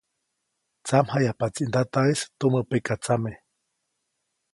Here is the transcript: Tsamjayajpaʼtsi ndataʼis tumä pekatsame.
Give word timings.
Tsamjayajpaʼtsi 0.85 1.61
ndataʼis 1.69 2.19
tumä 2.39 2.61
pekatsame. 2.69 3.31